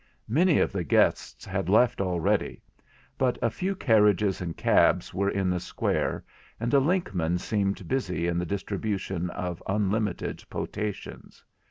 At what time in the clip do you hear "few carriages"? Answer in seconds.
3.51-4.41